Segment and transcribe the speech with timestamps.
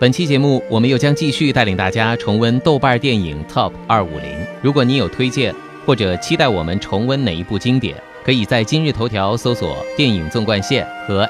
[0.00, 4.34] 本期节目，我们又将继续带领大家重温豆瓣电影 Top 二五零。
[4.62, 11.28] 如果你有推荐或者期待我们重温哪一部经典，可以在今日头条搜索“电影纵贯线”和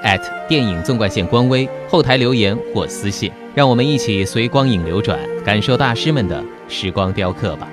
[0.48, 7.68] 电影纵贯线官微后台留言或私信，让我们一起随光影流转，感受大师们的时光雕刻吧。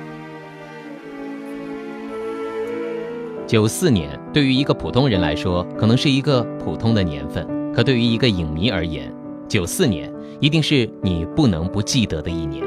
[3.45, 9.13] 九四年对于一个普通人来说，可能是一个普通的年份，可对于一个影迷而言，
[9.47, 10.11] 九四年。
[10.39, 12.63] 一定是你不能不记得的一年。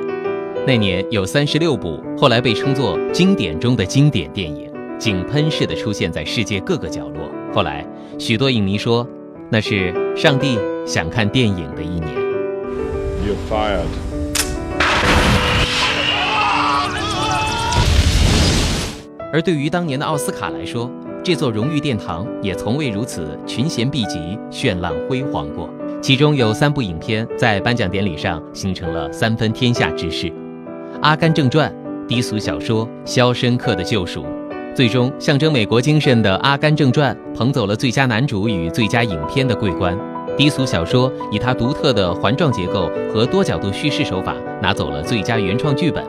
[0.66, 7.30] 那年有三十六部后来被称作经典中的经典电影，井喷式的出现在世界各个角落。
[7.55, 7.87] 后来，
[8.19, 9.06] 许多影迷说，
[9.51, 12.09] 那是上帝想看电影的一年。
[13.25, 13.87] You're fired。
[19.33, 20.91] 而对于当年的奥斯卡来说，
[21.23, 25.70] 这座荣誉殿堂也从未如此群贤毕集、绚烂辉煌过。
[26.03, 30.29] 其中有三部影片在颁奖典礼上形成了三分天下之势，
[31.03, 31.70] 《阿甘正传》、
[32.07, 34.23] 低俗小说《肖申克的救赎》，
[34.75, 39.97] 最终象征美国精神的《阿甘正传》捧走了最佳男主与最佳影片的桂冠。
[40.39, 46.03] 低俗小说以它独特的环状结构和多角度叙事手法拿走了最佳原创剧本，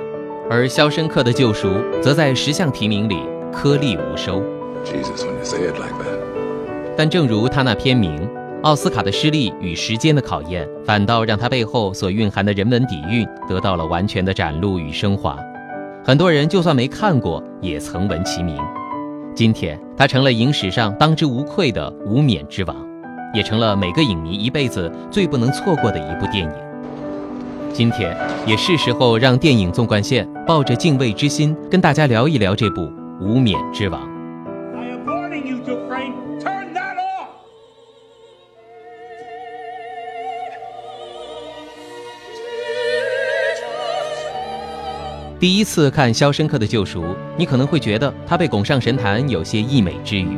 [0.49, 1.67] 而《肖申克的救赎》
[2.01, 3.17] 则在十项提名里
[3.51, 4.41] 颗粒无收。
[6.95, 8.25] 但正如他那片名。
[8.63, 15.35] 奥斯卡的失利与时间的考验，反倒让他背后所蕴含的人文底蕴得到了完全的展露与升华。
[16.03, 18.55] 很多人就算没看过，也曾闻其名。
[19.33, 22.75] 今天，他成了影史上当之无愧的无冕之王，
[23.33, 26.53] 也成了每个影迷一辈子最不能错过的一部电影。
[27.73, 34.07] 今天，也是时候让电影纵贯线抱着敬畏之心，跟大家聊一聊这部无冕之王。
[45.41, 47.03] 第一次看《肖申克的救赎》，
[47.35, 50.37] 你可能会觉得他被拱上神坛有些溢美之语，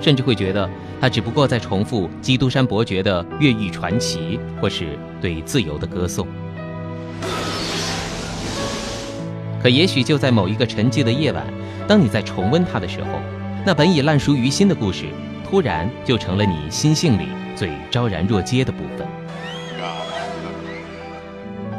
[0.00, 0.70] 甚至会觉得
[1.00, 6.28] 他只不过在重复基督山伯爵的越狱传奇，或是对自由的歌颂。
[9.60, 11.44] 可也许就在某一个沉寂的夜晚，
[11.88, 13.08] 当你在重温它的时候，
[13.64, 15.06] 那本已烂熟于心的故事，
[15.50, 17.26] 突然就成了你心性里
[17.56, 19.04] 最昭然若揭的部分。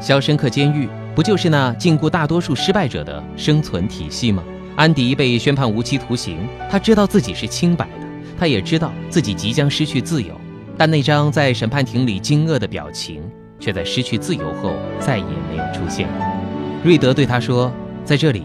[0.02, 0.90] 肖申克监狱。
[1.18, 4.44] 不就是那禁锢大多数失败者的生存体系吗？
[4.76, 8.06] 安迪被宣判无期徒刑，他知道自己是清白的，
[8.38, 10.40] 他也知道自己即将失去自由，
[10.78, 13.24] 但那张在审判庭里惊愕的表情，
[13.60, 16.08] 却在失去自由后再也没有出现。
[16.84, 17.74] 瑞德对他说
[18.06, 18.44] ：“在这里，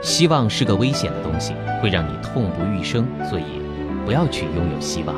[0.00, 1.52] 希望是个危险的东西，
[1.82, 3.44] 会让你痛不欲生，所以
[4.06, 5.14] 不要去拥有希望。”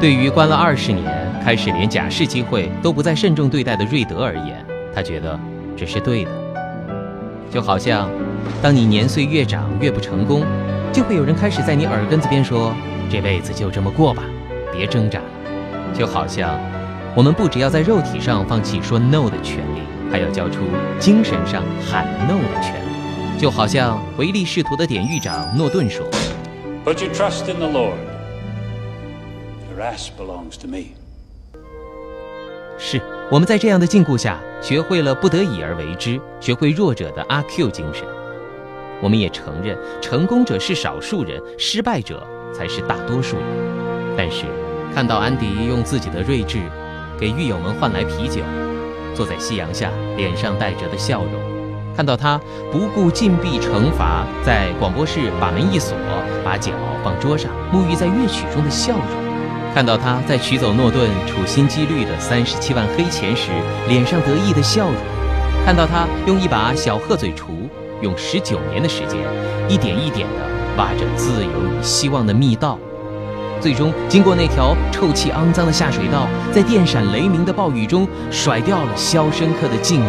[0.00, 1.04] 对于关了二十年、
[1.42, 5.36] 开始连假释机会都不再慎重对待的瑞德而言，他觉得。
[5.76, 6.30] 这是对的，
[7.50, 8.08] 就好像，
[8.62, 10.44] 当你年岁越长越不成功，
[10.92, 12.74] 就会有人开始在你耳根子边说
[13.10, 14.22] ：“这辈子就这么过吧，
[14.72, 15.24] 别挣扎了。”
[15.92, 16.58] 就好像，
[17.16, 20.60] 我们不只要在肉体上放弃说 no 的权利，还要交出
[20.98, 23.38] 精神上喊 no 的权利。
[23.38, 26.06] 就好像唯利是图的典狱长诺顿说
[26.84, 27.96] ：“Put your trust in the Lord.
[29.68, 30.94] Your ass belongs to me.”
[32.78, 33.00] 是。
[33.32, 38.06] 我们在这样的禁锢下，学会了不得已而为之，学会弱者的阿 Q 精神。
[39.00, 42.22] 我们也承认，成功者是少数人，失败者
[42.52, 43.46] 才是大多数人。
[44.18, 44.44] 但是，
[44.94, 46.58] 看到安迪用自己的睿智，
[47.18, 48.42] 给狱友们换来啤酒，
[49.14, 51.40] 坐在夕阳下，脸上带着的笑容；
[51.96, 52.38] 看到他
[52.70, 55.96] 不顾禁闭惩罚，在广播室把门一锁，
[56.44, 56.72] 把脚
[57.02, 59.31] 放桌上，沐浴在乐曲中的笑容。
[59.74, 63.50] 看到他在取走诺顿处心积虑的三十七万黑钱时，
[63.88, 64.94] 脸上得意的笑容；
[65.64, 67.70] 看到他用一把小鹤嘴锄，
[68.02, 69.18] 用十九年的时间，
[69.70, 72.78] 一点一点地挖着自由与希望的密道，
[73.62, 80.04] 最终经过那条臭气肮脏的下水道，在电闪雷鸣的暴雨中甩掉了肖申克的禁锢。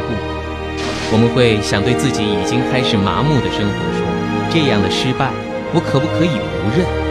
[1.14, 4.06] 我们会想对自己已经开始麻木的生活说：
[4.52, 5.32] 这样的失败，
[5.74, 7.03] 我可不可以不认？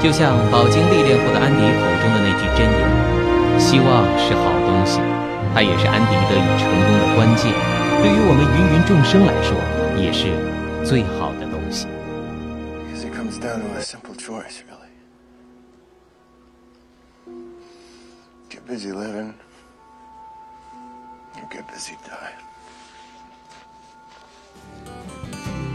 [0.00, 2.88] 就像饱经历练后的安迪口中的那句箴言
[3.58, 5.00] ：“希望是好东西，
[5.52, 7.52] 它也是安迪得以成功的关键。
[8.00, 9.58] 对于我们芸芸众生来说，
[10.00, 10.30] 也是
[10.84, 11.88] 最好的东西。”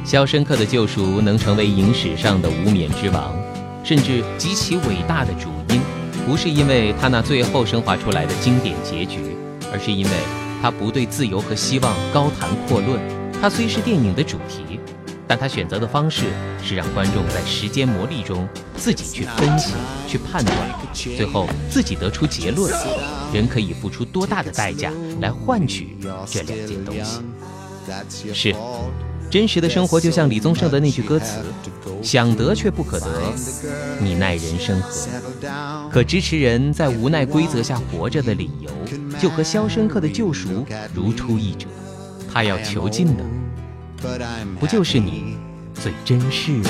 [0.09, 3.33] 《肖申克的救赎》能成为影史上的无冕之王。
[3.83, 5.81] 甚至极其伟大的主因，
[6.25, 9.19] 不是因为他那最后升华出来的经典结局，
[9.71, 10.11] 而是因为
[10.61, 12.99] 他不对自由和希望高谈阔论。
[13.41, 14.79] 他虽是电影的主题，
[15.27, 16.27] 但他选择的方式
[16.63, 18.47] 是让观众在时间磨砺中
[18.77, 19.73] 自己去分析、
[20.07, 20.57] 去判断，
[20.93, 22.73] 最后自己得出结论。
[23.33, 28.33] 人可以付出多大的代价来换取这两件东西？
[28.33, 28.55] 是。
[29.29, 31.39] 真实的生活就像李宗盛的那句歌词
[32.03, 33.07] ：“想得却不可得，
[33.99, 34.89] 你奈人生何？”
[35.91, 38.69] 可支持人在无奈规则下活着的理由，
[39.19, 40.49] 就和《肖申克的救赎》
[40.93, 41.67] 如出一辙。
[42.31, 43.23] 他要囚禁的，
[44.59, 45.37] 不就是你
[45.73, 46.69] 最珍视的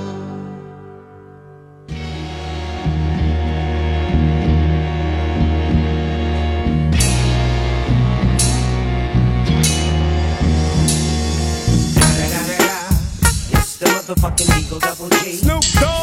[14.15, 15.33] the fucking legal double G.
[15.33, 16.00] Snoop Dogg.